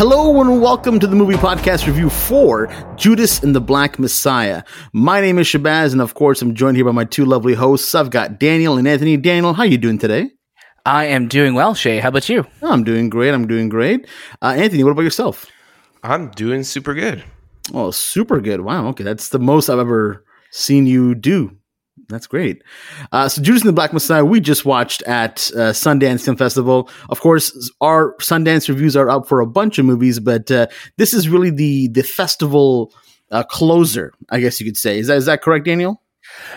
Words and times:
Hello 0.00 0.40
and 0.40 0.62
welcome 0.62 0.98
to 0.98 1.06
the 1.06 1.14
movie 1.14 1.34
podcast 1.34 1.86
review 1.86 2.08
for 2.08 2.68
Judas 2.96 3.42
and 3.42 3.54
the 3.54 3.60
Black 3.60 3.98
Messiah. 3.98 4.62
My 4.94 5.20
name 5.20 5.38
is 5.38 5.46
Shahbaz, 5.46 5.92
and 5.92 6.00
of 6.00 6.14
course, 6.14 6.40
I'm 6.40 6.54
joined 6.54 6.78
here 6.78 6.86
by 6.86 6.92
my 6.92 7.04
two 7.04 7.26
lovely 7.26 7.52
hosts. 7.52 7.94
I've 7.94 8.08
got 8.08 8.40
Daniel 8.40 8.78
and 8.78 8.88
Anthony. 8.88 9.18
Daniel, 9.18 9.52
how 9.52 9.64
are 9.64 9.66
you 9.66 9.76
doing 9.76 9.98
today? 9.98 10.30
I 10.86 11.04
am 11.04 11.28
doing 11.28 11.52
well, 11.52 11.74
Shay. 11.74 11.98
How 11.98 12.08
about 12.08 12.30
you? 12.30 12.46
Oh, 12.62 12.72
I'm 12.72 12.82
doing 12.82 13.10
great. 13.10 13.34
I'm 13.34 13.46
doing 13.46 13.68
great. 13.68 14.06
Uh, 14.40 14.54
Anthony, 14.56 14.84
what 14.84 14.92
about 14.92 15.02
yourself? 15.02 15.44
I'm 16.02 16.30
doing 16.30 16.62
super 16.62 16.94
good. 16.94 17.22
Oh, 17.74 17.90
super 17.90 18.40
good. 18.40 18.62
Wow. 18.62 18.86
Okay, 18.86 19.04
that's 19.04 19.28
the 19.28 19.38
most 19.38 19.68
I've 19.68 19.78
ever 19.78 20.24
seen 20.50 20.86
you 20.86 21.14
do. 21.14 21.58
That's 22.08 22.26
great. 22.26 22.62
Uh, 23.12 23.28
so, 23.28 23.42
Judas 23.42 23.62
and 23.62 23.68
the 23.68 23.74
Black 23.74 23.92
Messiah, 23.92 24.24
we 24.24 24.40
just 24.40 24.64
watched 24.64 25.02
at 25.02 25.50
uh, 25.54 25.70
Sundance 25.70 26.24
Film 26.24 26.36
Festival. 26.36 26.90
Of 27.08 27.20
course, 27.20 27.70
our 27.80 28.14
Sundance 28.16 28.68
reviews 28.68 28.96
are 28.96 29.08
up 29.08 29.28
for 29.28 29.40
a 29.40 29.46
bunch 29.46 29.78
of 29.78 29.84
movies, 29.84 30.18
but 30.18 30.50
uh, 30.50 30.66
this 30.96 31.14
is 31.14 31.28
really 31.28 31.50
the 31.50 31.88
the 31.88 32.02
festival 32.02 32.92
uh, 33.30 33.42
closer, 33.44 34.12
I 34.30 34.40
guess 34.40 34.60
you 34.60 34.66
could 34.66 34.76
say. 34.76 34.98
Is 34.98 35.06
that 35.08 35.18
is 35.18 35.26
that 35.26 35.42
correct, 35.42 35.66
Daniel? 35.66 36.02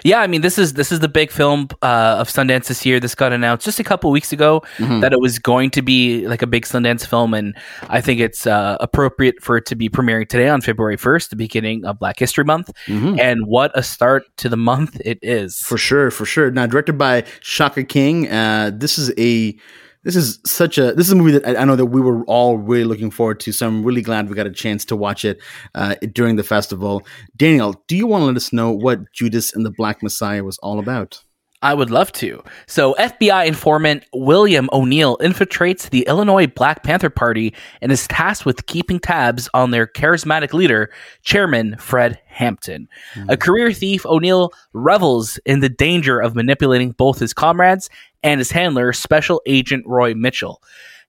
Yeah, 0.03 0.21
I 0.21 0.27
mean 0.27 0.41
this 0.41 0.57
is 0.57 0.73
this 0.73 0.91
is 0.91 0.99
the 0.99 1.07
big 1.07 1.31
film 1.31 1.69
uh, 1.81 2.17
of 2.19 2.29
Sundance 2.29 2.67
this 2.67 2.85
year. 2.85 2.99
This 2.99 3.15
got 3.15 3.33
announced 3.33 3.65
just 3.65 3.79
a 3.79 3.83
couple 3.83 4.11
weeks 4.11 4.31
ago 4.31 4.61
mm-hmm. 4.77 4.99
that 5.01 5.13
it 5.13 5.19
was 5.19 5.39
going 5.39 5.69
to 5.71 5.81
be 5.81 6.27
like 6.27 6.41
a 6.41 6.47
big 6.47 6.65
Sundance 6.65 7.05
film, 7.05 7.33
and 7.33 7.55
I 7.89 8.01
think 8.01 8.19
it's 8.19 8.47
uh, 8.47 8.77
appropriate 8.79 9.41
for 9.41 9.57
it 9.57 9.65
to 9.67 9.75
be 9.75 9.89
premiering 9.89 10.27
today 10.27 10.49
on 10.49 10.61
February 10.61 10.97
first, 10.97 11.29
the 11.29 11.35
beginning 11.35 11.85
of 11.85 11.99
Black 11.99 12.19
History 12.19 12.43
Month. 12.43 12.71
Mm-hmm. 12.87 13.19
And 13.19 13.47
what 13.47 13.71
a 13.75 13.83
start 13.83 14.23
to 14.37 14.49
the 14.49 14.57
month 14.57 14.99
it 15.05 15.19
is! 15.21 15.59
For 15.59 15.77
sure, 15.77 16.11
for 16.11 16.25
sure. 16.25 16.51
Now 16.51 16.65
directed 16.65 16.97
by 16.97 17.23
Shaka 17.41 17.83
King. 17.83 18.29
Uh, 18.29 18.71
this 18.73 18.97
is 18.97 19.11
a 19.17 19.57
this 20.03 20.15
is 20.15 20.39
such 20.45 20.77
a 20.77 20.93
this 20.93 21.07
is 21.07 21.13
a 21.13 21.15
movie 21.15 21.31
that 21.31 21.59
I, 21.59 21.63
know 21.65 21.75
that 21.75 21.87
we 21.87 22.01
were 22.01 22.23
all 22.25 22.57
really 22.57 22.83
looking 22.83 23.11
forward 23.11 23.39
to. 23.41 23.51
So 23.51 23.67
I'm 23.67 23.83
really 23.83 24.01
glad 24.01 24.29
we 24.29 24.35
got 24.35 24.47
a 24.47 24.51
chance 24.51 24.85
to 24.85 24.95
watch 24.95 25.25
it 25.25 25.41
uh, 25.75 25.95
during 26.11 26.35
the 26.35 26.43
festival. 26.43 27.03
Daniel, 27.35 27.81
do 27.87 27.95
you 27.95 28.07
want 28.07 28.21
to 28.21 28.25
let 28.25 28.35
us 28.35 28.53
know 28.53 28.71
what 28.71 29.11
Judas 29.13 29.53
and 29.53 29.65
the 29.65 29.71
Black 29.71 30.03
Messiah 30.03 30.43
was 30.43 30.57
all 30.59 30.79
about? 30.79 31.23
I 31.63 31.73
would 31.73 31.89
love 31.89 32.11
to. 32.13 32.43
So, 32.67 32.93
FBI 32.99 33.47
informant 33.47 34.05
William 34.13 34.69
O'Neal 34.73 35.17
infiltrates 35.19 35.89
the 35.89 36.05
Illinois 36.07 36.45
Black 36.45 36.83
Panther 36.83 37.09
Party 37.09 37.53
and 37.81 37.91
is 37.91 38.05
tasked 38.07 38.45
with 38.45 38.65
keeping 38.65 38.99
tabs 38.99 39.49
on 39.53 39.71
their 39.71 39.87
charismatic 39.87 40.53
leader, 40.53 40.91
Chairman 41.21 41.77
Fred 41.77 42.19
Hampton. 42.27 42.89
Mm-hmm. 43.13 43.29
A 43.29 43.37
career 43.37 43.71
thief, 43.71 44.05
O'Neal 44.05 44.51
revels 44.73 45.39
in 45.45 45.61
the 45.61 45.69
danger 45.69 46.19
of 46.19 46.35
manipulating 46.35 46.91
both 46.91 47.17
his 47.17 47.33
comrades 47.33 47.89
and 48.23 48.41
his 48.41 48.51
handler, 48.51 48.91
Special 48.91 49.41
Agent 49.45 49.85
Roy 49.87 50.13
Mitchell. 50.13 50.61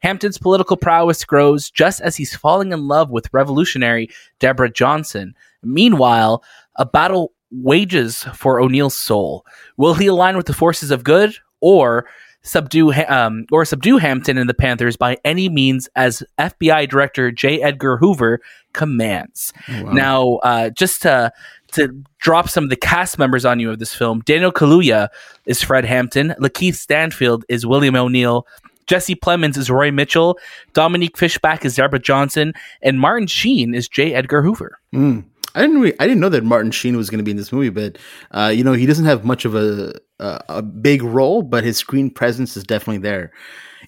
Hampton's 0.02 0.38
political 0.38 0.76
prowess 0.76 1.24
grows 1.24 1.68
just 1.68 2.00
as 2.00 2.14
he's 2.14 2.36
falling 2.36 2.72
in 2.72 2.86
love 2.86 3.10
with 3.10 3.32
revolutionary 3.32 4.08
Deborah 4.38 4.70
Johnson. 4.70 5.34
Meanwhile, 5.64 6.44
a 6.76 6.86
battle 6.86 7.32
wages 7.62 8.24
for 8.34 8.60
O'Neal's 8.60 8.96
soul. 8.96 9.44
Will 9.76 9.94
he 9.94 10.06
align 10.06 10.36
with 10.36 10.46
the 10.46 10.52
forces 10.52 10.90
of 10.90 11.04
good 11.04 11.36
or 11.60 12.06
subdue 12.42 12.92
um, 13.08 13.46
or 13.50 13.64
subdue 13.64 13.96
Hampton 13.98 14.38
and 14.38 14.48
the 14.48 14.54
Panthers 14.54 14.96
by 14.96 15.16
any 15.24 15.48
means 15.48 15.88
as 15.96 16.22
FBI 16.38 16.88
Director 16.88 17.30
J. 17.30 17.62
Edgar 17.62 17.96
Hoover 17.96 18.40
commands? 18.72 19.52
Oh, 19.68 19.84
wow. 19.84 19.92
Now, 19.92 20.34
uh, 20.42 20.70
just 20.70 21.02
to 21.02 21.32
to 21.72 21.88
drop 22.18 22.48
some 22.48 22.64
of 22.64 22.70
the 22.70 22.76
cast 22.76 23.18
members 23.18 23.44
on 23.44 23.58
you 23.58 23.70
of 23.70 23.80
this 23.80 23.94
film, 23.94 24.20
Daniel 24.20 24.52
Kaluuya 24.52 25.08
is 25.46 25.60
Fred 25.62 25.84
Hampton, 25.84 26.34
Lakeith 26.40 26.76
Stanfield 26.76 27.44
is 27.48 27.66
William 27.66 27.96
O'Neal. 27.96 28.46
Jesse 28.86 29.14
Plemons 29.14 29.56
is 29.56 29.70
Roy 29.70 29.90
Mitchell, 29.90 30.38
Dominique 30.74 31.16
Fishback 31.16 31.64
is 31.64 31.76
Deborah 31.76 31.98
Johnson, 31.98 32.52
and 32.82 33.00
Martin 33.00 33.26
Sheen 33.26 33.74
is 33.74 33.88
J. 33.88 34.12
Edgar 34.12 34.42
Hoover. 34.42 34.78
Mm. 34.92 35.24
I 35.54 35.62
didn't 35.62 35.94
I 36.00 36.06
didn't 36.06 36.20
know 36.20 36.28
that 36.30 36.44
Martin 36.44 36.70
Sheen 36.70 36.96
was 36.96 37.10
going 37.10 37.18
to 37.18 37.24
be 37.24 37.30
in 37.30 37.36
this 37.36 37.52
movie, 37.52 37.70
but 37.70 37.98
uh, 38.32 38.52
you 38.54 38.64
know 38.64 38.72
he 38.72 38.86
doesn't 38.86 39.04
have 39.04 39.24
much 39.24 39.44
of 39.44 39.54
a, 39.54 39.94
a, 40.18 40.40
a 40.48 40.62
big 40.62 41.02
role, 41.02 41.42
but 41.42 41.64
his 41.64 41.76
screen 41.78 42.10
presence 42.10 42.56
is 42.56 42.64
definitely 42.64 42.98
there. 42.98 43.32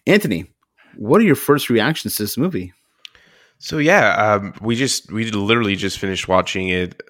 Anthony, 0.06 0.46
what 0.96 1.20
are 1.20 1.24
your 1.24 1.34
first 1.34 1.68
reactions 1.68 2.16
to 2.16 2.22
this 2.22 2.38
movie? 2.38 2.72
So 3.58 3.78
yeah, 3.78 4.14
um, 4.14 4.54
we 4.60 4.76
just 4.76 5.10
we 5.10 5.30
literally 5.30 5.76
just 5.76 5.98
finished 5.98 6.28
watching 6.28 6.68
it. 6.68 7.02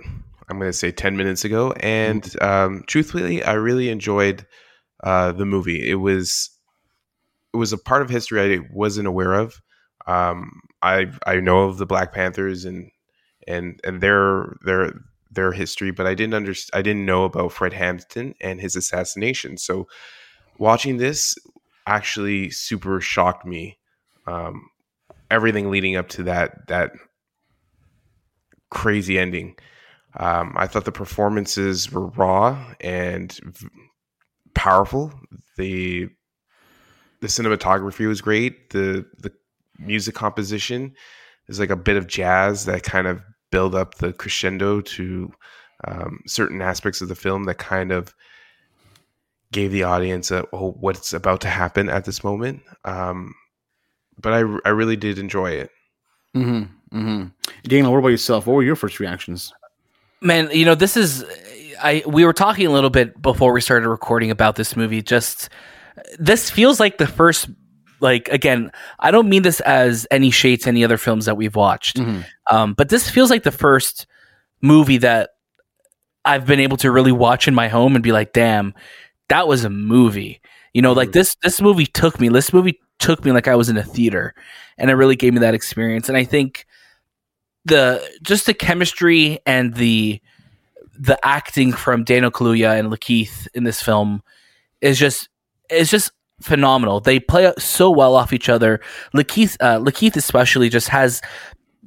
I'm 0.49 0.59
going 0.59 0.71
to 0.71 0.77
say 0.77 0.93
ten 0.93 1.17
minutes 1.17 1.45
ago, 1.45 1.73
and 1.73 2.43
um, 2.43 2.85
truthfully, 2.87 3.43
I 3.43 3.55
really 3.55 3.91
enjoyed 3.91 4.47
uh, 5.03 5.33
the 5.33 5.45
movie. 5.45 5.89
It 5.89 5.97
was 5.97 6.51
it 7.53 7.57
was 7.57 7.73
a 7.73 7.79
part 7.79 8.03
of 8.03 8.11
history 8.11 8.55
I 8.55 8.61
wasn't 8.73 9.09
aware 9.09 9.35
of. 9.35 9.61
Um, 10.07 10.61
I 10.83 11.07
I 11.27 11.41
know 11.41 11.65
of 11.65 11.79
the 11.79 11.87
Black 11.87 12.13
Panthers 12.13 12.65
and 12.65 12.91
and 13.47 13.81
and 13.85 14.01
their 14.01 14.57
their 14.65 14.93
their 15.31 15.53
history, 15.53 15.91
but 15.91 16.07
I 16.07 16.15
didn't 16.15 16.35
understand. 16.35 16.79
I 16.79 16.83
didn't 16.83 17.07
know 17.07 17.25
about 17.25 17.53
Fred 17.53 17.73
Hampton 17.73 18.35
and 18.41 18.61
his 18.61 18.77
assassination. 18.77 19.59
So 19.59 19.87
watching 20.59 20.97
this 20.97 21.37
actually 21.87 22.51
super 22.51 23.01
shocked 23.01 23.47
me. 23.47 23.79
Um, 24.27 24.69
everything 25.31 25.71
leading 25.71 25.97
up 25.97 26.09
to 26.11 26.23
that 26.25 26.67
that 26.69 26.93
crazy 28.71 29.19
ending. 29.19 29.57
Um, 30.19 30.55
I 30.57 30.67
thought 30.67 30.85
the 30.87 30.93
performances 30.93 31.93
were 31.93 32.07
raw 32.07 32.75
and 32.81 33.33
v- 33.45 33.69
powerful. 34.55 35.13
the 35.57 36.09
The 37.21 37.29
cinematography 37.29 38.07
was 38.09 38.21
great. 38.21 38.71
the 38.71 39.07
The 39.19 39.33
music 39.79 40.15
composition 40.15 40.95
is 41.49 41.61
like 41.61 41.71
a 41.71 41.77
bit 41.77 41.97
of 41.97 42.07
jazz 42.07 42.65
that 42.65 42.83
kind 42.83 43.07
of 43.07 43.23
build 43.51 43.75
up 43.75 43.97
the 43.97 44.13
crescendo 44.13 44.81
to 44.81 45.33
um, 45.87 46.21
certain 46.27 46.63
aspects 46.63 47.01
of 47.01 47.09
the 47.09 47.15
film 47.15 47.45
that 47.45 47.59
kind 47.59 47.93
of 47.93 48.15
gave 49.53 49.71
the 49.71 49.85
audience 49.85 50.31
a 50.31 50.45
oh 50.53 50.73
what's 50.73 51.13
about 51.13 51.41
to 51.43 51.49
happen 51.49 51.89
at 51.89 52.05
this 52.05 52.25
moment. 52.25 52.63
Um, 52.85 53.35
but 54.21 54.33
I, 54.33 54.39
I 54.65 54.71
really 54.71 54.97
did 54.97 55.19
enjoy 55.19 55.51
it. 55.51 55.71
Mm-hmm, 56.35 56.99
mm-hmm. 56.99 57.27
daniel 57.65 57.93
what 57.93 57.99
about 57.99 58.09
yourself? 58.09 58.47
What 58.47 58.55
were 58.55 58.63
your 58.63 58.77
first 58.77 59.01
reactions? 59.01 59.53
Man 60.21 60.51
you 60.53 60.65
know 60.65 60.75
this 60.75 60.97
is 60.97 61.25
i 61.83 62.03
we 62.07 62.25
were 62.25 62.33
talking 62.33 62.67
a 62.67 62.71
little 62.71 62.91
bit 62.91 63.21
before 63.21 63.53
we 63.53 63.61
started 63.61 63.89
recording 63.89 64.31
about 64.31 64.57
this 64.57 64.77
movie. 64.77 65.03
Just 65.03 65.49
this 66.19 66.51
feels 66.51 66.81
like 66.81 66.99
the 66.99 67.07
first 67.07 67.49
like 68.01 68.29
again, 68.29 68.71
I 68.99 69.11
don't 69.11 69.29
mean 69.29 69.43
this 69.43 69.61
as 69.61 70.07
any 70.11 70.31
shade 70.31 70.63
to 70.63 70.69
any 70.69 70.85
other 70.85 70.99
films 70.99 71.25
that 71.27 71.37
we've 71.37 71.57
watched, 71.57 71.97
mm-hmm. 71.97 72.21
um, 72.55 72.75
but 72.75 72.89
this 72.89 73.09
feels 73.09 73.31
like 73.31 73.43
the 73.43 73.51
first 73.51 74.07
movie 74.61 74.99
that 74.99 75.31
I've 76.25 76.47
been 76.47 76.61
able 76.61 76.77
to 76.79 76.91
really 76.91 77.13
watch 77.13 77.49
in 77.49 77.55
my 77.55 77.69
home 77.69 77.95
and 77.95 78.03
be 78.03 78.13
like, 78.13 78.33
damn, 78.33 78.75
that 79.29 79.49
was 79.49 79.65
a 79.65 79.71
movie. 79.71 80.41
You 80.75 80.83
know, 80.83 80.91
mm-hmm. 80.91 80.99
like 80.99 81.13
this 81.13 81.37
this 81.43 81.61
movie 81.61 81.87
took 81.87 82.21
me. 82.21 82.29
This 82.29 82.53
movie 82.53 82.81
took 82.99 83.25
me 83.25 83.33
like 83.33 83.49
I 83.49 83.57
was 83.57 83.69
in 83.69 83.77
a 83.77 83.83
theater, 83.83 84.35
and 84.77 84.91
it 84.91 84.95
really 84.95 85.17
gave 85.17 85.33
me 85.33 85.41
that 85.41 85.55
experience. 85.55 86.09
And 86.09 86.19
I 86.19 86.25
think 86.25 86.67
the 87.65 88.07
just 88.23 88.47
the 88.47 88.55
chemistry 88.55 89.41
and 89.47 89.75
the 89.75 90.21
the 90.99 91.19
acting 91.25 91.73
from 91.73 92.05
Daniel 92.05 92.31
Kaluuya 92.31 92.79
and 92.79 92.91
Lakeith 92.91 93.49
in 93.55 93.65
this 93.65 93.83
film 93.83 94.23
is 94.81 94.99
just 94.99 95.29
is 95.71 95.91
just 95.91 96.13
phenomenal. 96.41 97.01
They 97.01 97.21
play 97.21 97.53
so 97.59 97.91
well 97.91 98.15
off 98.15 98.33
each 98.33 98.49
other. 98.49 98.81
Lakeith, 99.15 99.57
uh, 99.61 99.79
Lakeith 99.79 100.17
especially 100.17 100.69
just 100.69 100.89
has. 100.89 101.21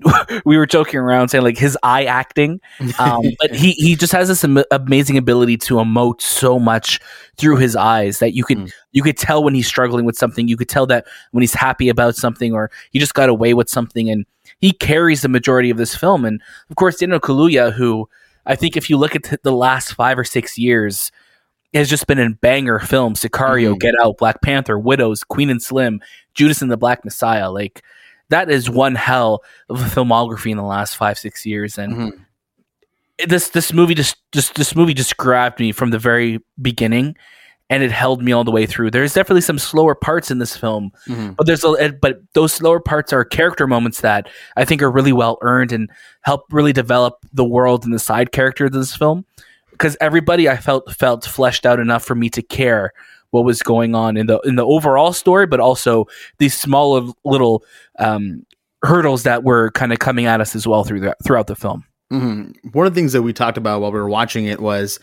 we 0.46 0.56
were 0.56 0.66
joking 0.66 0.98
around 0.98 1.28
saying 1.28 1.44
like 1.44 1.58
his 1.58 1.78
eye 1.84 2.06
acting, 2.06 2.62
um, 3.00 3.22
but 3.42 3.54
he 3.54 3.72
he 3.72 3.98
just 3.98 4.14
has 4.14 4.30
this 4.30 4.46
am- 4.46 4.64
amazing 4.72 5.18
ability 5.18 5.58
to 5.58 5.76
emote 5.76 6.22
so 6.22 6.58
much 6.58 7.02
through 7.36 7.58
his 7.58 7.76
eyes 7.76 8.20
that 8.20 8.34
you 8.34 8.46
could 8.46 8.60
mm. 8.60 8.72
you 8.94 9.04
could 9.04 9.18
tell 9.18 9.44
when 9.44 9.54
he's 9.54 9.68
struggling 9.68 10.06
with 10.06 10.18
something. 10.18 10.48
You 10.48 10.56
could 10.56 10.70
tell 10.70 10.86
that 10.86 11.06
when 11.32 11.42
he's 11.42 11.54
happy 11.54 11.90
about 11.90 12.16
something 12.16 12.54
or 12.54 12.72
he 12.92 13.00
just 13.00 13.14
got 13.14 13.28
away 13.28 13.54
with 13.54 13.70
something, 13.70 14.10
and 14.10 14.26
he 14.60 14.72
carries 14.72 15.22
the 15.22 15.28
majority 15.28 15.70
of 15.70 15.76
this 15.76 15.94
film. 15.94 16.24
And 16.24 16.42
of 16.70 16.78
course, 16.78 16.96
Daniel 16.96 17.20
Kaluuya, 17.20 17.74
who 17.74 18.08
I 18.46 18.56
think 18.56 18.78
if 18.78 18.90
you 18.90 18.96
look 18.96 19.18
at 19.18 19.44
the 19.44 19.52
last 19.52 19.94
five 19.94 20.18
or 20.18 20.24
six 20.24 20.58
years, 20.58 21.12
has 21.74 21.90
just 21.90 22.08
been 22.08 22.20
in 22.20 22.34
banger 22.34 22.80
films 22.80 23.22
Sicario, 23.22 23.72
mm-hmm. 23.72 23.78
Get 23.78 23.96
Out, 24.02 24.18
Black 24.18 24.42
Panther, 24.42 24.78
Widows, 24.80 25.24
Queen 25.24 25.50
and 25.50 25.62
Slim, 25.62 26.02
Judas 26.34 26.62
and 26.62 26.72
the 26.72 26.78
Black 26.78 27.06
Messiah. 27.06 27.52
Like, 27.52 27.84
that 28.30 28.50
is 28.50 28.70
one 28.70 28.96
hell 28.96 29.44
of 29.70 29.82
a 29.82 29.86
filmography 29.86 30.52
in 30.52 30.58
the 30.58 30.64
last 30.64 30.96
five, 30.96 31.18
six 31.18 31.46
years. 31.46 31.78
And 31.78 31.94
mm-hmm. 31.94 32.24
this 33.28 33.50
this 33.50 33.74
movie 33.74 33.96
just, 33.96 34.18
just 34.32 34.56
this 34.56 34.76
movie 34.76 34.94
just 34.94 35.18
grabbed 35.18 35.60
me 35.60 35.72
from 35.72 35.92
the 35.92 36.00
very 36.00 36.40
beginning 36.62 37.16
and 37.72 37.84
it 37.84 37.92
held 37.92 38.24
me 38.24 38.32
all 38.32 38.44
the 38.44 38.52
way 38.52 38.66
through. 38.66 38.90
There's 38.90 39.14
definitely 39.14 39.42
some 39.42 39.60
slower 39.60 39.94
parts 39.94 40.32
in 40.32 40.40
this 40.40 40.58
film, 40.58 40.92
mm-hmm. 41.08 41.34
but 41.34 41.46
there's 41.46 41.64
a 41.64 41.94
but 42.02 42.20
those 42.34 42.54
slower 42.54 42.80
parts 42.80 43.14
are 43.14 43.24
character 43.24 43.68
moments 43.68 44.02
that 44.02 44.28
I 44.58 44.66
think 44.66 44.82
are 44.82 44.92
really 44.92 45.14
well 45.14 45.38
earned 45.42 45.72
and 45.72 45.90
help 46.22 46.46
really 46.52 46.74
develop 46.74 47.26
the 47.32 47.46
world 47.46 47.86
and 47.86 47.94
the 47.94 48.00
side 48.00 48.32
character 48.32 48.66
of 48.66 48.72
this 48.72 48.96
film 48.96 49.26
because 49.80 49.96
everybody 50.02 50.50
I 50.50 50.58
felt 50.58 50.92
felt 50.94 51.26
fleshed 51.26 51.66
out 51.66 51.80
enough 51.80 52.04
for 52.04 52.14
me 52.14 52.30
to 52.32 52.42
care 52.42 52.94
what 53.32 53.46
was 53.46 53.64
going 53.64 53.96
on 53.96 54.18
in 54.18 54.28
the 54.28 54.40
in 54.40 54.56
the 54.56 54.66
overall 54.66 55.14
story, 55.14 55.48
but 55.48 55.60
also 55.60 56.06
these 56.38 56.54
small 56.54 57.16
little 57.24 57.64
um, 57.98 58.46
hurdles 58.84 59.24
that 59.24 59.44
were 59.44 59.72
kind 59.72 59.94
of 59.94 60.00
coming 60.00 60.26
at 60.26 60.42
us 60.42 60.56
as 60.56 60.68
well 60.68 60.84
through 60.84 61.00
the, 61.00 61.16
throughout 61.24 61.48
the 61.48 61.56
film. 61.56 61.86
Mm-hmm. 62.12 62.70
One 62.70 62.88
of 62.88 62.94
the 62.94 63.00
things 63.00 63.14
that 63.14 63.22
we 63.22 63.34
talked 63.34 63.58
about 63.58 63.82
while 63.82 63.92
we 63.92 64.00
were 64.00 64.10
watching 64.10 64.46
it 64.46 64.60
was 64.60 65.00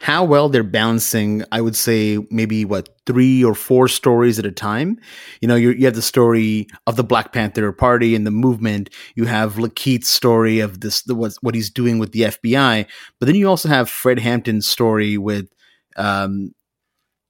how 0.00 0.22
well 0.24 0.48
they're 0.48 0.62
balancing, 0.62 1.44
I 1.50 1.60
would 1.60 1.74
say, 1.74 2.18
maybe 2.30 2.64
what 2.64 2.88
three 3.04 3.42
or 3.42 3.54
four 3.54 3.88
stories 3.88 4.38
at 4.38 4.46
a 4.46 4.52
time. 4.52 4.98
You 5.40 5.48
know, 5.48 5.56
you, 5.56 5.70
you 5.70 5.86
have 5.86 5.94
the 5.94 6.02
story 6.02 6.68
of 6.86 6.96
the 6.96 7.04
Black 7.04 7.32
Panther 7.32 7.72
Party 7.72 8.14
and 8.14 8.26
the 8.26 8.30
movement. 8.30 8.90
You 9.16 9.24
have 9.24 9.58
Lakeith's 9.58 10.08
story 10.08 10.60
of 10.60 10.80
this, 10.80 11.02
the, 11.02 11.14
what, 11.14 11.32
what 11.40 11.54
he's 11.54 11.70
doing 11.70 11.98
with 11.98 12.12
the 12.12 12.22
FBI. 12.22 12.86
But 13.18 13.26
then 13.26 13.34
you 13.34 13.48
also 13.48 13.68
have 13.68 13.90
Fred 13.90 14.20
Hampton's 14.20 14.68
story 14.68 15.18
with, 15.18 15.48
um, 15.96 16.54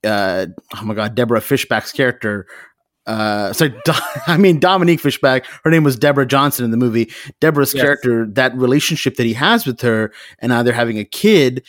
uh, 0.05 0.47
oh 0.77 0.85
my 0.85 0.95
God, 0.95 1.15
Deborah 1.15 1.41
Fishback's 1.41 1.93
character. 1.93 2.47
Uh, 3.07 3.55
sorry, 3.55 3.71
Do- 3.87 3.93
I 4.27 4.37
mean 4.37 4.61
Dominique 4.61 5.01
Fishback. 5.01 5.47
Her 5.65 5.71
name 5.71 5.85
was 5.85 5.97
Deborah 5.97 6.27
Johnson 6.27 6.67
in 6.67 6.71
the 6.71 6.77
movie. 6.77 7.11
Deborah's 7.41 7.73
yes. 7.73 7.83
character, 7.83 8.27
that 8.33 8.55
relationship 8.55 9.17
that 9.17 9.25
he 9.25 9.33
has 9.33 9.67
with 9.67 9.81
her, 9.81 10.13
and 10.41 10.51
now 10.51 10.63
they're 10.63 10.75
having 10.75 10.99
a 10.99 11.05
kid 11.05 11.65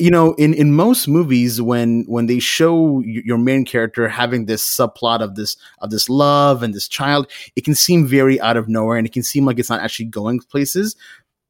you 0.00 0.10
know 0.10 0.32
in 0.34 0.54
in 0.54 0.72
most 0.72 1.06
movies 1.06 1.60
when 1.60 2.04
when 2.08 2.26
they 2.26 2.38
show 2.38 3.00
your 3.00 3.36
main 3.36 3.64
character 3.64 4.08
having 4.08 4.46
this 4.46 4.64
subplot 4.64 5.20
of 5.20 5.34
this 5.34 5.56
of 5.80 5.90
this 5.90 6.08
love 6.08 6.62
and 6.62 6.72
this 6.72 6.88
child 6.88 7.30
it 7.54 7.64
can 7.64 7.74
seem 7.74 8.06
very 8.06 8.40
out 8.40 8.56
of 8.56 8.68
nowhere 8.68 8.96
and 8.96 9.06
it 9.06 9.12
can 9.12 9.22
seem 9.22 9.44
like 9.44 9.58
it's 9.58 9.68
not 9.68 9.80
actually 9.80 10.06
going 10.06 10.40
places 10.40 10.96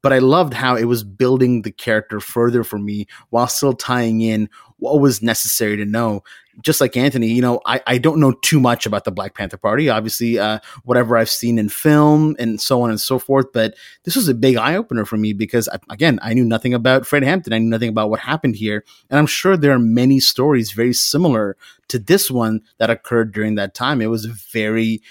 but 0.01 0.13
i 0.13 0.19
loved 0.19 0.53
how 0.53 0.75
it 0.75 0.85
was 0.85 1.03
building 1.03 1.61
the 1.61 1.71
character 1.71 2.19
further 2.19 2.63
for 2.63 2.79
me 2.79 3.07
while 3.29 3.47
still 3.47 3.73
tying 3.73 4.21
in 4.21 4.49
what 4.77 4.99
was 4.99 5.21
necessary 5.21 5.77
to 5.77 5.85
know 5.85 6.23
just 6.61 6.81
like 6.81 6.97
Anthony, 6.97 7.27
you 7.27 7.41
know, 7.41 7.61
I, 7.65 7.81
I 7.87 7.97
don't 7.97 8.19
know 8.19 8.33
too 8.33 8.59
much 8.59 8.85
about 8.85 9.05
the 9.05 9.11
Black 9.11 9.35
Panther 9.35 9.57
Party. 9.57 9.89
Obviously, 9.89 10.37
uh, 10.37 10.59
whatever 10.83 11.17
I've 11.17 11.29
seen 11.29 11.57
in 11.57 11.69
film 11.69 12.35
and 12.39 12.59
so 12.59 12.81
on 12.81 12.89
and 12.89 12.99
so 12.99 13.19
forth. 13.19 13.47
But 13.53 13.75
this 14.03 14.15
was 14.15 14.27
a 14.27 14.33
big 14.33 14.57
eye 14.57 14.75
opener 14.75 15.05
for 15.05 15.17
me 15.17 15.33
because, 15.33 15.69
again, 15.89 16.19
I 16.21 16.33
knew 16.33 16.43
nothing 16.43 16.73
about 16.73 17.05
Fred 17.05 17.23
Hampton. 17.23 17.53
I 17.53 17.59
knew 17.59 17.69
nothing 17.69 17.89
about 17.89 18.09
what 18.09 18.19
happened 18.19 18.55
here. 18.55 18.83
And 19.09 19.17
I'm 19.17 19.27
sure 19.27 19.55
there 19.55 19.71
are 19.71 19.79
many 19.79 20.19
stories 20.19 20.71
very 20.71 20.93
similar 20.93 21.55
to 21.87 21.99
this 21.99 22.29
one 22.29 22.61
that 22.77 22.89
occurred 22.89 23.33
during 23.33 23.55
that 23.55 23.73
time. 23.73 24.01
It 24.01 24.07
was 24.07 24.25
very 24.25 25.01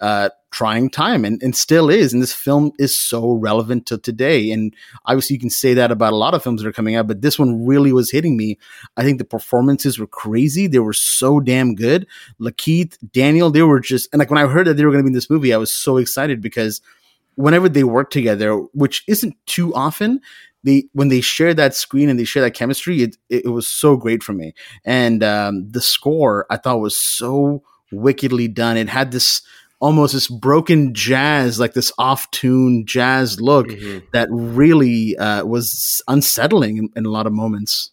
uh, 0.00 0.30
trying 0.50 0.88
time 0.88 1.24
and, 1.24 1.42
and 1.42 1.54
still 1.54 1.90
is. 1.90 2.12
And 2.12 2.22
this 2.22 2.32
film 2.32 2.72
is 2.78 2.98
so 2.98 3.32
relevant 3.32 3.86
to 3.86 3.98
today. 3.98 4.50
And 4.50 4.74
obviously, 5.04 5.34
you 5.34 5.40
can 5.40 5.50
say 5.50 5.74
that 5.74 5.90
about 5.90 6.12
a 6.12 6.16
lot 6.16 6.34
of 6.34 6.42
films 6.42 6.62
that 6.62 6.68
are 6.68 6.72
coming 6.72 6.96
out, 6.96 7.06
but 7.06 7.22
this 7.22 7.38
one 7.38 7.66
really 7.66 7.92
was 7.92 8.10
hitting 8.10 8.36
me. 8.36 8.58
I 8.96 9.02
think 9.02 9.18
the 9.18 9.24
performances 9.24 9.98
were 9.98 10.06
crazy. 10.06 10.66
They 10.66 10.78
were 10.78 10.92
so 10.92 11.40
damn 11.40 11.74
good. 11.74 12.06
Lakeith, 12.40 12.96
Daniel, 13.12 13.50
they 13.50 13.62
were 13.62 13.80
just, 13.80 14.08
and 14.12 14.20
like 14.20 14.30
when 14.30 14.42
I 14.42 14.46
heard 14.46 14.66
that 14.66 14.74
they 14.74 14.84
were 14.84 14.90
going 14.90 15.02
to 15.02 15.06
be 15.06 15.10
in 15.10 15.14
this 15.14 15.30
movie, 15.30 15.52
I 15.52 15.58
was 15.58 15.72
so 15.72 15.96
excited 15.96 16.40
because 16.40 16.80
whenever 17.34 17.68
they 17.68 17.84
work 17.84 18.10
together, 18.10 18.54
which 18.72 19.04
isn't 19.06 19.36
too 19.46 19.74
often, 19.74 20.20
they 20.64 20.84
when 20.92 21.08
they 21.08 21.20
share 21.20 21.54
that 21.54 21.74
screen 21.74 22.08
and 22.08 22.18
they 22.18 22.24
share 22.24 22.42
that 22.42 22.54
chemistry, 22.54 23.02
it 23.02 23.16
it, 23.28 23.44
it 23.44 23.48
was 23.50 23.68
so 23.68 23.96
great 23.96 24.24
for 24.24 24.32
me. 24.32 24.54
And 24.84 25.22
um, 25.22 25.70
the 25.70 25.80
score 25.80 26.46
I 26.50 26.56
thought 26.56 26.80
was 26.80 26.96
so 26.96 27.62
wickedly 27.92 28.48
done. 28.48 28.76
It 28.76 28.88
had 28.88 29.12
this 29.12 29.42
almost 29.80 30.12
this 30.12 30.28
broken 30.28 30.94
jazz, 30.94 31.60
like 31.60 31.74
this 31.74 31.92
off 31.98 32.30
tune 32.30 32.84
jazz 32.86 33.40
look 33.40 33.68
mm-hmm. 33.68 34.04
that 34.12 34.28
really 34.30 35.16
uh, 35.18 35.44
was 35.44 36.02
unsettling 36.08 36.78
in, 36.78 36.88
in, 36.96 37.06
a 37.06 37.10
lot 37.10 37.26
of 37.26 37.32
moments. 37.32 37.90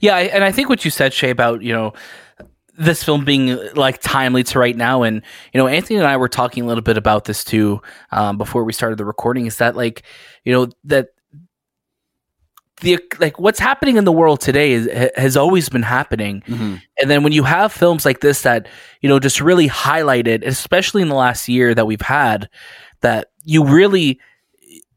Yeah, 0.00 0.16
and 0.16 0.44
I 0.44 0.52
think 0.52 0.68
what 0.68 0.84
you 0.84 0.90
said, 0.90 1.12
Shay, 1.12 1.30
about 1.30 1.62
you 1.62 1.72
know 1.72 1.92
this 2.78 3.04
film 3.04 3.24
being 3.24 3.58
like 3.74 4.00
timely 4.00 4.42
to 4.44 4.58
right 4.58 4.76
now, 4.76 5.02
and 5.02 5.22
you 5.52 5.58
know 5.58 5.66
Anthony 5.66 5.98
and 5.98 6.06
I 6.06 6.16
were 6.16 6.28
talking 6.28 6.64
a 6.64 6.66
little 6.66 6.82
bit 6.82 6.96
about 6.96 7.24
this 7.24 7.44
too 7.44 7.80
um, 8.10 8.38
before 8.38 8.64
we 8.64 8.72
started 8.72 8.98
the 8.98 9.04
recording. 9.04 9.46
Is 9.46 9.58
that 9.58 9.76
like 9.76 10.02
you 10.44 10.52
know 10.52 10.68
that 10.84 11.08
the 12.82 12.98
like 13.18 13.38
what's 13.38 13.58
happening 13.58 13.96
in 13.96 14.04
the 14.04 14.12
world 14.12 14.40
today 14.40 14.72
is, 14.72 15.10
has 15.16 15.36
always 15.36 15.68
been 15.68 15.82
happening. 15.82 16.42
Mm-hmm. 16.46 16.76
and 17.00 17.10
then 17.10 17.22
when 17.22 17.32
you 17.32 17.44
have 17.44 17.72
films 17.72 18.04
like 18.04 18.20
this 18.20 18.42
that 18.42 18.68
you 19.00 19.08
know 19.08 19.18
just 19.18 19.40
really 19.40 19.66
highlight 19.66 20.26
it 20.26 20.44
especially 20.44 21.02
in 21.02 21.08
the 21.08 21.14
last 21.14 21.48
year 21.48 21.74
that 21.74 21.86
we've 21.86 22.00
had 22.00 22.48
that 23.00 23.28
you 23.44 23.64
really 23.64 24.20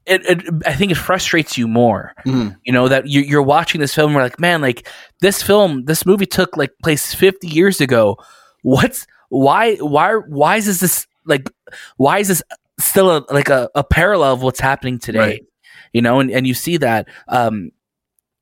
it, 0.05 0.25
it 0.25 0.43
i 0.65 0.73
think 0.73 0.91
it 0.91 0.95
frustrates 0.95 1.57
you 1.57 1.67
more. 1.67 2.13
Mm-hmm. 2.25 2.49
you 2.63 2.73
know 2.73 2.87
that 2.87 3.07
you, 3.07 3.21
you're 3.21 3.41
watching 3.41 3.81
this 3.81 3.95
film 3.95 4.09
and 4.09 4.15
we're 4.15 4.23
like 4.23 4.39
man 4.39 4.61
like 4.61 4.87
this 5.21 5.41
film 5.41 5.85
this 5.85 6.05
movie 6.05 6.25
took 6.25 6.57
like 6.57 6.71
place 6.83 7.13
50 7.13 7.47
years 7.47 7.81
ago. 7.81 8.17
What's 8.63 9.07
why 9.29 9.75
why 9.77 10.13
why 10.13 10.57
is 10.57 10.79
this 10.79 11.07
like 11.25 11.49
why 11.97 12.19
is 12.19 12.27
this 12.27 12.43
still 12.79 13.09
a, 13.17 13.25
like 13.31 13.49
a, 13.49 13.69
a 13.75 13.83
parallel 13.83 14.33
of 14.33 14.41
what's 14.43 14.59
happening 14.59 14.99
today? 14.99 15.19
Right 15.19 15.45
you 15.95 16.01
know, 16.01 16.19
and, 16.19 16.29
and 16.29 16.45
you 16.45 16.53
see 16.53 16.75
that. 16.75 17.07
Um, 17.29 17.71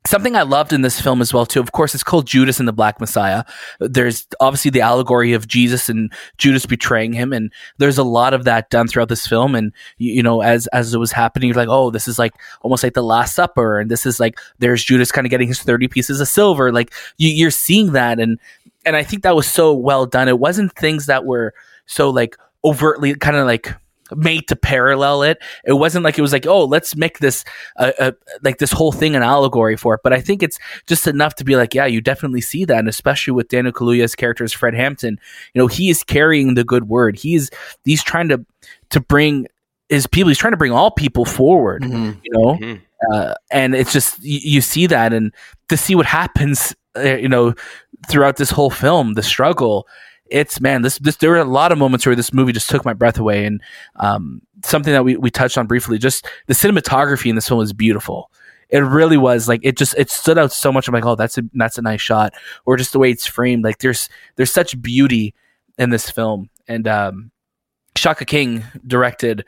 something 0.08 0.36
I 0.36 0.42
loved 0.42 0.74
in 0.74 0.82
this 0.82 1.00
film 1.00 1.22
as 1.22 1.34
well 1.34 1.46
too. 1.46 1.60
Of 1.60 1.72
course, 1.72 1.94
it's 1.94 2.04
called 2.04 2.26
Judas 2.26 2.60
and 2.60 2.68
the 2.68 2.74
Black 2.74 3.00
Messiah. 3.00 3.44
There's 3.80 4.28
obviously 4.40 4.72
the 4.72 4.82
allegory 4.82 5.34
of 5.34 5.48
Jesus 5.48 5.88
and 5.88 6.12
Judas 6.40 6.66
betraying 6.66 7.14
him, 7.14 7.32
and 7.32 7.54
there's 7.78 8.00
a 8.00 8.04
lot 8.04 8.34
of 8.34 8.44
that 8.46 8.72
done 8.72 8.88
throughout 8.88 9.10
this 9.10 9.28
film. 9.28 9.54
And 9.54 9.72
you, 10.00 10.14
you 10.14 10.24
know, 10.24 10.42
as 10.42 10.66
as 10.68 10.96
it 10.96 10.98
was 10.98 11.12
happening, 11.12 11.50
you're 11.50 11.56
like, 11.56 11.70
oh, 11.70 11.92
this 11.92 12.08
is 12.08 12.18
like 12.18 12.34
almost 12.64 12.82
like 12.84 12.96
the 12.96 13.04
Last 13.04 13.36
Supper, 13.36 13.80
and 13.80 13.92
this 13.92 14.08
is 14.08 14.20
like 14.20 14.40
there's 14.58 14.84
Judas 14.84 15.12
kind 15.12 15.28
of 15.28 15.32
getting 15.32 15.48
his 15.48 15.62
thirty 15.62 15.88
pieces 15.88 16.20
of 16.20 16.28
silver. 16.28 16.72
Like 16.72 16.92
you, 17.18 17.30
you're 17.30 17.52
seeing 17.52 17.92
that, 17.92 18.20
and 18.20 18.40
and 18.84 18.96
I 18.96 19.04
think 19.04 19.22
that 19.22 19.36
was 19.36 19.46
so 19.48 19.74
well 19.74 20.08
done. 20.08 20.28
It 20.28 20.40
wasn't 20.40 20.76
things 20.76 21.06
that 21.06 21.24
were 21.24 21.54
so 21.86 22.10
like 22.10 22.36
overtly 22.66 23.14
kind 23.14 23.38
of 23.38 23.46
like 23.46 23.76
made 24.16 24.48
to 24.48 24.56
parallel 24.56 25.24
it. 25.24 25.42
It 25.66 25.74
wasn't 25.74 26.04
like 26.04 26.18
it 26.18 26.22
was 26.22 26.34
like, 26.34 26.46
oh, 26.46 26.66
let's 26.66 26.96
make 26.96 27.20
this 27.20 27.44
uh, 27.78 27.92
uh, 28.00 28.12
like 28.42 28.58
this 28.58 28.72
whole 28.72 28.92
thing 28.92 29.16
an 29.16 29.24
allegory 29.24 29.76
for 29.76 29.96
it. 29.96 30.02
But 30.04 30.14
I 30.14 30.22
think 30.22 30.44
it's 30.44 30.60
just 30.88 31.08
enough 31.08 31.36
to 31.36 31.44
be 31.44 31.56
like, 31.56 31.74
yeah, 31.74 31.86
you 31.86 32.02
definitely 32.02 32.42
see 32.42 32.66
that, 32.66 32.80
and 32.80 32.90
especially 32.90 33.34
with 33.34 33.50
Daniel 33.50 33.74
Kaluuya's 33.74 34.16
character 34.16 34.44
as 34.44 34.54
Fred 34.54 34.74
Hampton, 34.74 35.20
you 35.54 35.60
know, 35.62 35.68
he 35.68 35.90
is 35.90 36.04
carrying 36.04 36.54
the 36.56 36.64
good 36.64 36.88
word. 36.88 37.18
He's 37.18 37.50
he's 37.86 38.04
trying 38.04 38.30
to 38.30 38.46
to 38.90 39.00
bring 39.00 39.48
his 39.90 40.08
people. 40.08 40.30
He's 40.30 40.38
trying 40.38 40.54
to 40.54 40.58
bring 40.58 40.72
all 40.72 40.92
people 40.92 41.26
forward. 41.26 41.84
Mm-hmm. 41.84 42.20
You 42.24 42.32
know. 42.32 42.56
Mm-hmm. 42.56 42.84
Uh, 43.12 43.34
and 43.52 43.76
it's 43.76 43.92
just 43.92 44.24
you, 44.24 44.40
you, 44.42 44.62
see 44.62 44.88
that, 44.88 45.12
and 45.12 45.34
to 45.68 45.76
see 45.76 45.94
what 45.94 46.06
happens, 46.06 46.74
uh, 46.96 47.18
you 47.18 47.28
know, 47.28 47.54
throughout 48.08 48.38
this 48.38 48.50
whole 48.50 48.70
film, 48.70 49.14
the 49.16 49.24
struggle, 49.24 49.88
it's 50.28 50.60
man, 50.62 50.82
this 50.82 50.98
this 51.00 51.18
there 51.18 51.30
were 51.30 51.38
a 51.38 51.46
lot 51.46 51.72
of 51.72 51.78
moments 51.78 52.06
where 52.06 52.16
this 52.16 52.34
movie 52.34 52.54
just 52.54 52.70
took 52.70 52.86
my 52.86 52.94
breath 52.94 53.20
away, 53.20 53.46
and 53.46 53.62
um, 53.98 54.42
something 54.64 54.94
that 54.94 55.04
we 55.04 55.18
we 55.18 55.30
touched 55.30 55.58
on 55.58 55.68
briefly, 55.68 55.98
just 55.98 56.28
the 56.48 56.54
cinematography 56.54 57.30
in 57.30 57.36
this 57.36 57.48
film 57.48 57.62
is 57.62 57.74
beautiful. 57.74 58.32
It 58.70 58.80
really 58.80 59.18
was 59.18 59.48
like 59.48 59.62
it 59.64 59.78
just 59.78 59.96
it 59.98 60.10
stood 60.10 60.38
out 60.38 60.52
so 60.52 60.72
much. 60.72 60.88
I'm 60.88 60.94
like, 60.94 61.06
oh, 61.06 61.16
that's 61.16 61.38
a 61.38 61.44
that's 61.54 61.78
a 61.78 61.82
nice 61.82 62.02
shot, 62.02 62.34
or 62.66 62.78
just 62.78 62.94
the 62.94 63.00
way 63.00 63.12
it's 63.12 63.28
framed. 63.28 63.64
Like 63.64 63.80
there's 63.80 64.10
there's 64.36 64.52
such 64.52 64.82
beauty 64.82 65.36
in 65.78 65.90
this 65.90 66.10
film, 66.10 66.50
and 66.68 66.88
um, 66.88 67.32
Shaka 67.96 68.26
King 68.26 68.64
directed 68.88 69.46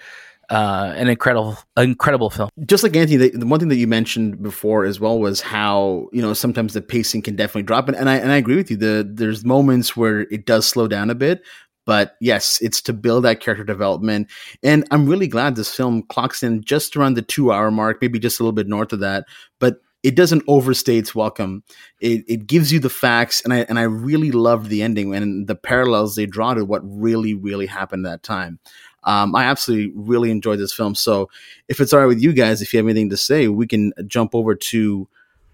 uh, 0.50 0.94
an 0.96 1.08
incredible, 1.08 1.58
incredible 1.78 2.30
film. 2.30 2.50
Just 2.66 2.84
like 2.84 2.96
Anthony, 2.96 3.18
the, 3.18 3.30
the, 3.38 3.46
one 3.46 3.60
thing 3.60 3.70
that 3.70 3.78
you 3.78 3.88
mentioned 3.88 4.42
before 4.42 4.86
as 4.86 5.00
well 5.00 5.20
was 5.20 5.42
how 5.42 6.08
you 6.14 6.22
know 6.22 6.34
sometimes 6.34 6.74
the 6.74 6.82
pacing 6.82 7.22
can 7.22 7.36
definitely 7.36 7.64
drop, 7.64 7.88
and, 7.88 7.98
and 7.98 8.10
I 8.10 8.18
and 8.18 8.32
I 8.32 8.38
agree 8.38 8.56
with 8.56 8.70
you. 8.70 8.78
The 8.78 9.10
there's 9.10 9.44
moments 9.44 9.96
where 9.96 10.22
it 10.22 10.46
does 10.46 10.68
slow 10.68 10.88
down 10.88 11.10
a 11.10 11.16
bit, 11.16 11.44
but 11.86 12.16
yes, 12.22 12.60
it's 12.62 12.82
to 12.84 12.94
build 12.94 13.24
that 13.24 13.40
character 13.40 13.64
development, 13.64 14.30
and 14.64 14.88
I'm 14.92 15.08
really 15.08 15.28
glad 15.28 15.56
this 15.56 15.74
film 15.74 16.04
clocks 16.04 16.44
in 16.44 16.64
just 16.64 16.96
around 16.96 17.16
the 17.16 17.22
two 17.22 17.52
hour 17.52 17.72
mark, 17.72 18.00
maybe 18.02 18.20
just 18.20 18.40
a 18.40 18.44
little 18.44 18.54
bit 18.54 18.68
north 18.68 18.94
of 18.94 19.00
that, 19.00 19.26
but. 19.60 19.78
It 20.04 20.16
doesn't 20.16 20.44
overstay 20.48 21.00
its 21.00 21.16
welcome. 21.16 21.64
It, 22.00 22.24
it 22.28 22.46
gives 22.46 22.72
you 22.72 22.78
the 22.78 22.92
facts, 22.92 23.42
and 23.42 23.52
I 23.52 23.62
and 23.62 23.80
I 23.80 23.84
really 23.86 24.30
loved 24.30 24.70
the 24.70 24.84
ending 24.84 25.16
and 25.16 25.48
the 25.48 25.56
parallels 25.56 26.16
they 26.16 26.28
draw 26.28 26.54
to 26.54 26.64
what 26.64 26.84
really 26.86 27.34
really 27.34 27.66
happened 27.66 28.06
that 28.06 28.22
time. 28.22 28.60
Um, 29.06 29.36
I 29.36 29.44
absolutely 29.46 29.94
really 29.96 30.32
enjoyed 30.32 30.60
this 30.60 30.74
film. 30.74 30.96
So 30.96 31.30
if 31.68 31.80
it's 31.80 31.94
all 31.94 32.00
right 32.00 32.08
with 32.08 32.22
you 32.22 32.34
guys, 32.34 32.62
if 32.62 32.74
you 32.74 32.78
have 32.78 32.88
anything 32.88 33.10
to 33.12 33.18
say, 33.18 33.48
we 33.48 33.68
can 33.68 33.94
jump 34.08 34.34
over 34.34 34.56
to 34.56 35.08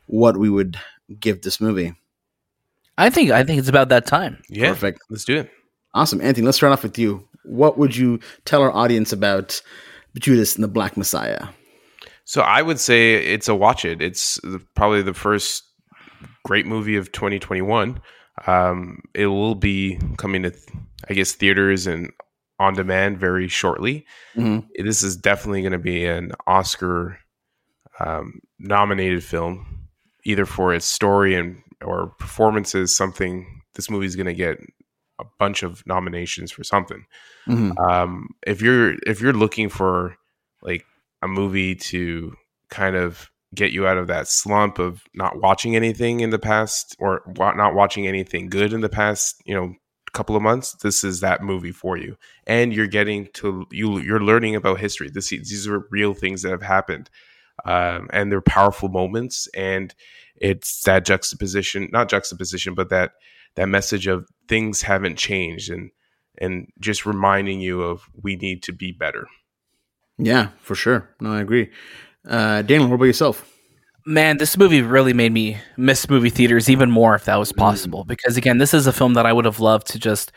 what 0.07 0.37
we 0.37 0.49
would 0.49 0.79
give 1.19 1.41
this 1.41 1.59
movie. 1.59 1.93
I 2.97 3.09
think 3.09 3.31
I 3.31 3.43
think 3.43 3.59
it's 3.59 3.69
about 3.69 3.89
that 3.89 4.05
time. 4.05 4.41
Yeah, 4.49 4.69
perfect. 4.69 5.01
Let's 5.09 5.25
do 5.25 5.39
it. 5.39 5.51
Awesome, 5.93 6.21
Anthony. 6.21 6.45
Let's 6.45 6.57
start 6.57 6.73
off 6.73 6.83
with 6.83 6.97
you. 6.97 7.27
What 7.43 7.77
would 7.77 7.95
you 7.95 8.19
tell 8.45 8.61
our 8.61 8.71
audience 8.71 9.11
about 9.11 9.61
Judas 10.19 10.55
and 10.55 10.63
the 10.63 10.67
Black 10.67 10.95
Messiah? 10.95 11.47
So 12.23 12.41
I 12.41 12.61
would 12.61 12.79
say 12.79 13.15
it's 13.15 13.49
a 13.49 13.55
watch 13.55 13.83
it. 13.83 14.01
It's 14.01 14.39
probably 14.75 15.01
the 15.01 15.13
first 15.13 15.63
great 16.45 16.65
movie 16.65 16.95
of 16.95 17.11
2021. 17.11 17.99
Um, 18.47 19.01
it 19.13 19.27
will 19.27 19.55
be 19.55 19.99
coming 20.17 20.43
to, 20.43 20.53
I 21.09 21.13
guess, 21.13 21.33
theaters 21.33 21.87
and 21.87 22.11
on 22.61 22.75
demand 22.75 23.17
very 23.17 23.47
shortly. 23.47 24.05
Mm-hmm. 24.35 24.85
This 24.85 25.01
is 25.01 25.17
definitely 25.17 25.61
going 25.61 25.71
to 25.71 25.79
be 25.79 26.05
an 26.05 26.31
Oscar 26.45 27.17
um, 27.99 28.39
nominated 28.59 29.23
film, 29.23 29.87
either 30.23 30.45
for 30.45 30.73
its 30.73 30.85
story 30.85 31.33
and 31.35 31.61
or 31.83 32.13
performances. 32.19 32.95
Something 32.95 33.61
this 33.73 33.89
movie 33.89 34.05
is 34.05 34.15
going 34.15 34.27
to 34.27 34.33
get 34.33 34.59
a 35.19 35.23
bunch 35.39 35.63
of 35.63 35.85
nominations 35.87 36.51
for 36.51 36.63
something. 36.63 37.05
Mhm. 37.47 37.73
Um, 37.89 38.29
if 38.45 38.61
you're 38.61 38.95
if 39.07 39.21
you're 39.21 39.33
looking 39.33 39.69
for 39.69 40.15
like 40.61 40.85
a 41.23 41.27
movie 41.27 41.75
to 41.75 42.35
kind 42.69 42.95
of 42.95 43.29
get 43.53 43.71
you 43.71 43.87
out 43.87 43.97
of 43.97 44.07
that 44.07 44.27
slump 44.27 44.79
of 44.79 45.03
not 45.13 45.41
watching 45.41 45.75
anything 45.75 46.21
in 46.21 46.29
the 46.29 46.39
past 46.39 46.95
or 46.99 47.21
wa- 47.25 47.53
not 47.53 47.73
watching 47.73 48.07
anything 48.07 48.49
good 48.49 48.71
in 48.71 48.81
the 48.81 48.89
past, 48.89 49.41
you 49.45 49.53
know, 49.53 49.73
couple 50.13 50.35
of 50.35 50.41
months, 50.41 50.73
this 50.73 51.03
is 51.03 51.19
that 51.21 51.41
movie 51.43 51.71
for 51.71 51.97
you. 51.97 52.17
And 52.45 52.73
you're 52.73 52.87
getting 52.87 53.27
to 53.33 53.65
you 53.71 53.99
you're 53.99 54.21
learning 54.21 54.55
about 54.55 54.79
history. 54.79 55.09
This 55.09 55.29
these 55.29 55.67
are 55.67 55.87
real 55.91 56.13
things 56.13 56.41
that 56.41 56.51
have 56.51 56.61
happened. 56.61 57.09
Um, 57.63 58.09
and 58.11 58.31
they're 58.31 58.41
powerful 58.41 58.89
moments 58.89 59.47
and 59.53 59.93
it's 60.37 60.81
that 60.81 61.05
juxtaposition, 61.05 61.89
not 61.91 62.09
juxtaposition, 62.09 62.73
but 62.73 62.89
that 62.89 63.13
that 63.55 63.69
message 63.69 64.07
of 64.07 64.27
things 64.47 64.81
haven't 64.81 65.17
changed 65.17 65.69
and 65.69 65.91
and 66.37 66.71
just 66.79 67.05
reminding 67.05 67.61
you 67.61 67.83
of 67.83 68.09
we 68.21 68.35
need 68.35 68.63
to 68.63 68.73
be 68.73 68.91
better. 68.91 69.27
Yeah, 70.17 70.49
for 70.59 70.75
sure. 70.75 71.09
No, 71.19 71.33
I 71.33 71.41
agree. 71.41 71.69
Uh, 72.27 72.61
Daniel, 72.63 72.89
what 72.89 72.95
about 72.95 73.05
yourself? 73.05 73.47
Man, 74.05 74.37
this 74.37 74.57
movie 74.57 74.81
really 74.81 75.13
made 75.13 75.31
me 75.31 75.57
miss 75.77 76.09
movie 76.09 76.31
theaters 76.31 76.69
even 76.69 76.89
more 76.89 77.13
if 77.13 77.25
that 77.25 77.35
was 77.35 77.51
possible. 77.51 78.03
Because 78.03 78.35
again, 78.35 78.57
this 78.57 78.73
is 78.73 78.87
a 78.87 78.93
film 78.93 79.13
that 79.13 79.27
I 79.27 79.33
would 79.33 79.45
have 79.45 79.59
loved 79.59 79.87
to 79.87 79.99
just 79.99 80.31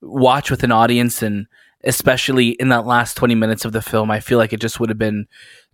watch 0.00 0.50
with 0.50 0.62
an 0.62 0.70
audience, 0.70 1.20
and 1.20 1.46
especially 1.82 2.50
in 2.50 2.68
that 2.68 2.86
last 2.86 3.16
twenty 3.16 3.34
minutes 3.34 3.64
of 3.64 3.72
the 3.72 3.82
film, 3.82 4.10
I 4.12 4.20
feel 4.20 4.38
like 4.38 4.52
it 4.52 4.60
just 4.60 4.78
would 4.78 4.90
have 4.90 4.98
been 4.98 5.26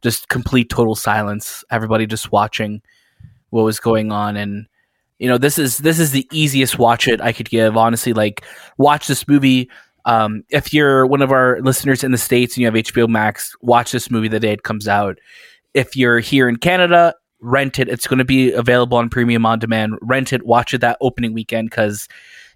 just 0.02 0.30
complete 0.30 0.70
total 0.70 0.94
silence. 0.94 1.62
Everybody 1.70 2.06
just 2.06 2.32
watching 2.32 2.80
what 3.50 3.64
was 3.64 3.80
going 3.80 4.10
on, 4.10 4.36
and 4.38 4.66
you 5.18 5.28
know, 5.28 5.36
this 5.36 5.58
is 5.58 5.78
this 5.78 5.98
is 5.98 6.12
the 6.12 6.26
easiest 6.32 6.78
watch 6.78 7.06
it 7.06 7.20
I 7.20 7.32
could 7.32 7.50
give. 7.50 7.76
Honestly, 7.76 8.14
like 8.14 8.44
watch 8.78 9.08
this 9.08 9.28
movie. 9.28 9.70
Um, 10.06 10.44
if 10.50 10.72
you're 10.72 11.04
one 11.04 11.20
of 11.20 11.32
our 11.32 11.60
listeners 11.60 12.02
in 12.02 12.12
the 12.12 12.18
states 12.18 12.54
and 12.54 12.62
you 12.62 12.66
have 12.66 12.74
HBO 12.74 13.08
Max, 13.08 13.54
watch 13.60 13.92
this 13.92 14.10
movie 14.10 14.28
the 14.28 14.40
day 14.40 14.52
it 14.52 14.62
comes 14.62 14.88
out. 14.88 15.18
If 15.74 15.96
you're 15.96 16.20
here 16.20 16.48
in 16.48 16.56
Canada, 16.56 17.12
rent 17.46 17.78
it. 17.78 17.88
It's 17.88 18.06
going 18.06 18.18
to 18.18 18.24
be 18.24 18.52
available 18.52 18.98
on 18.98 19.08
premium 19.08 19.46
on 19.46 19.58
demand. 19.58 19.94
Rent 20.02 20.32
it, 20.32 20.44
watch 20.44 20.74
it 20.74 20.80
that 20.82 20.98
opening 21.00 21.32
weekend 21.32 21.70
because 21.70 22.08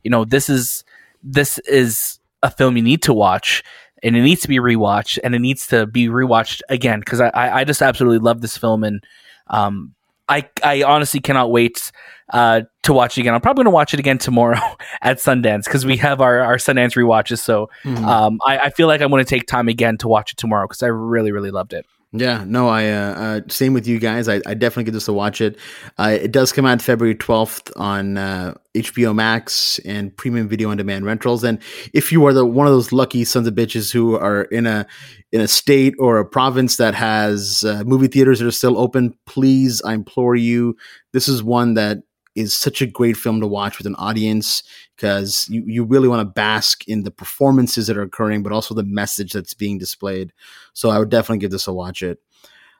you 0.02 0.10
know 0.10 0.24
this 0.24 0.48
is 0.50 0.84
this 1.22 1.58
is 1.60 2.18
a 2.42 2.50
film 2.50 2.76
you 2.76 2.82
need 2.82 3.02
to 3.02 3.12
watch 3.14 3.62
and 4.02 4.16
it 4.16 4.22
needs 4.22 4.40
to 4.42 4.48
be 4.48 4.56
rewatched 4.58 5.18
and 5.22 5.34
it 5.34 5.38
needs 5.40 5.66
to 5.68 5.86
be 5.86 6.08
rewatched 6.08 6.62
again 6.70 7.00
because 7.00 7.20
I, 7.20 7.30
I 7.34 7.64
just 7.64 7.82
absolutely 7.82 8.18
love 8.18 8.40
this 8.40 8.56
film 8.56 8.82
and 8.82 9.04
um 9.48 9.94
I 10.28 10.48
I 10.64 10.82
honestly 10.84 11.20
cannot 11.20 11.50
wait 11.50 11.92
uh 12.32 12.62
to 12.84 12.92
watch 12.94 13.18
it 13.18 13.20
again. 13.22 13.34
I'm 13.34 13.40
probably 13.42 13.64
going 13.64 13.72
to 13.72 13.74
watch 13.74 13.92
it 13.92 14.00
again 14.00 14.16
tomorrow 14.18 14.58
at 15.02 15.18
Sundance 15.18 15.64
because 15.64 15.84
we 15.84 15.98
have 15.98 16.20
our 16.22 16.40
our 16.40 16.56
Sundance 16.56 16.94
rewatches. 16.96 17.38
So 17.40 17.68
Mhm. 17.84 18.06
um 18.06 18.40
I, 18.46 18.58
I 18.58 18.70
feel 18.70 18.86
like 18.86 19.02
I'm 19.02 19.10
going 19.10 19.24
to 19.24 19.28
take 19.28 19.46
time 19.46 19.68
again 19.68 19.98
to 19.98 20.08
watch 20.08 20.32
it 20.32 20.38
tomorrow 20.38 20.66
because 20.66 20.82
I 20.82 20.86
really 20.88 21.30
really 21.32 21.50
loved 21.50 21.74
it. 21.74 21.84
Yeah, 22.12 22.42
no, 22.44 22.68
I 22.68 22.88
uh, 22.88 23.14
uh, 23.14 23.40
same 23.48 23.72
with 23.72 23.86
you 23.86 24.00
guys. 24.00 24.28
I, 24.28 24.40
I 24.44 24.54
definitely 24.54 24.84
get 24.84 24.94
this 24.94 25.04
to 25.04 25.12
watch 25.12 25.40
it. 25.40 25.56
Uh, 25.96 26.18
it 26.20 26.32
does 26.32 26.50
come 26.50 26.66
out 26.66 26.82
February 26.82 27.14
twelfth 27.14 27.70
on 27.76 28.18
uh, 28.18 28.54
HBO 28.74 29.14
Max 29.14 29.78
and 29.84 30.16
premium 30.16 30.48
video 30.48 30.70
on 30.70 30.76
demand 30.76 31.04
rentals. 31.04 31.44
And 31.44 31.60
if 31.94 32.10
you 32.10 32.26
are 32.26 32.32
the 32.32 32.44
one 32.44 32.66
of 32.66 32.72
those 32.72 32.90
lucky 32.92 33.24
sons 33.24 33.46
of 33.46 33.54
bitches 33.54 33.92
who 33.92 34.16
are 34.16 34.42
in 34.42 34.66
a 34.66 34.88
in 35.30 35.40
a 35.40 35.46
state 35.46 35.94
or 36.00 36.18
a 36.18 36.26
province 36.26 36.78
that 36.78 36.96
has 36.96 37.62
uh, 37.62 37.84
movie 37.86 38.08
theaters 38.08 38.40
that 38.40 38.48
are 38.48 38.50
still 38.50 38.76
open, 38.76 39.14
please, 39.26 39.80
I 39.82 39.94
implore 39.94 40.34
you, 40.34 40.76
this 41.12 41.28
is 41.28 41.44
one 41.44 41.74
that 41.74 41.98
is 42.34 42.56
such 42.56 42.80
a 42.80 42.86
great 42.86 43.16
film 43.16 43.40
to 43.40 43.46
watch 43.46 43.78
with 43.78 43.86
an 43.86 43.96
audience 43.96 44.62
because 44.96 45.48
you, 45.50 45.64
you 45.66 45.84
really 45.84 46.08
want 46.08 46.20
to 46.20 46.32
bask 46.32 46.86
in 46.86 47.02
the 47.02 47.10
performances 47.10 47.86
that 47.86 47.96
are 47.96 48.02
occurring, 48.02 48.42
but 48.42 48.52
also 48.52 48.74
the 48.74 48.84
message 48.84 49.32
that's 49.32 49.54
being 49.54 49.78
displayed. 49.78 50.32
So 50.72 50.90
I 50.90 50.98
would 50.98 51.10
definitely 51.10 51.38
give 51.38 51.50
this 51.50 51.66
a 51.66 51.72
watch 51.72 52.02
it. 52.02 52.20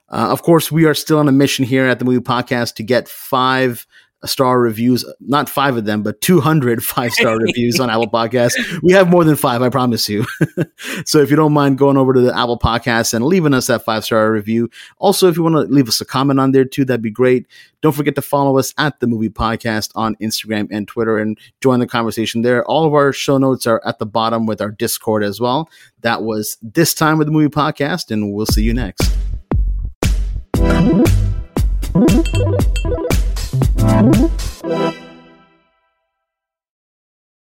Uh, 0.09 0.29
of 0.31 0.43
course, 0.43 0.73
we 0.73 0.87
are 0.87 0.95
still 0.95 1.19
on 1.19 1.29
a 1.29 1.33
mission 1.33 1.65
here 1.65 1.87
at 1.87 1.99
the 1.99 2.05
Movie 2.05 2.21
Podcast 2.21 2.75
to 2.75 2.83
get 2.83 3.09
five 3.09 3.87
star 4.25 4.61
reviews, 4.61 5.05
not 5.21 5.49
five 5.49 5.77
of 5.77 5.85
them, 5.85 6.03
but 6.03 6.21
200 6.21 6.85
five 6.85 7.13
star 7.13 7.39
reviews 7.41 7.81
on 7.81 7.91
Apple 7.91 8.11
Podcasts. 8.11 8.55
We 8.83 8.93
have 8.93 9.09
more 9.09 9.25
than 9.25 9.37
five, 9.37 9.63
I 9.63 9.69
promise 9.69 10.09
you. 10.09 10.27
so 11.05 11.19
if 11.19 11.31
you 11.31 11.37
don't 11.37 11.53
mind 11.53 11.79
going 11.79 11.97
over 11.97 12.13
to 12.13 12.21
the 12.21 12.37
Apple 12.37 12.59
Podcast 12.59 13.15
and 13.15 13.25
leaving 13.25 13.55
us 13.55 13.69
that 13.69 13.85
five 13.85 14.05
star 14.05 14.31
review. 14.31 14.71
Also, 14.99 15.29
if 15.29 15.37
you 15.37 15.43
want 15.43 15.55
to 15.55 15.73
leave 15.73 15.89
us 15.89 16.01
a 16.01 16.05
comment 16.05 16.41
on 16.41 16.53
there 16.53 16.65
too, 16.65 16.85
that'd 16.85 17.03
be 17.03 17.11
great. 17.11 17.47
Don't 17.83 17.95
forget 17.95 18.15
to 18.17 18.23
follow 18.23 18.59
us 18.59 18.75
at 18.77 19.01
the 19.01 19.07
Movie 19.07 19.31
Podcast 19.31 19.91
on 19.95 20.15
Instagram 20.17 20.69
and 20.71 20.87
Twitter 20.87 21.19
and 21.19 21.39
join 21.63 21.81
the 21.81 21.87
conversation 21.87 22.43
there. 22.43 22.65
All 22.67 22.85
of 22.85 22.93
our 22.93 23.13
show 23.13 23.39
notes 23.39 23.67
are 23.67 23.81
at 23.87 23.99
the 23.99 24.07
bottom 24.07 24.47
with 24.47 24.61
our 24.61 24.71
Discord 24.71 25.25
as 25.25 25.41
well. 25.41 25.71
That 26.03 26.23
was 26.23 26.59
this 26.63 26.93
time 26.93 27.19
with 27.19 27.27
the 27.27 27.33
Movie 27.33 27.49
Podcast, 27.49 28.11
and 28.11 28.33
we'll 28.33 28.47
see 28.47 28.63
you 28.63 28.75
next. 28.75 29.11
Mm-hmm. 34.01 34.30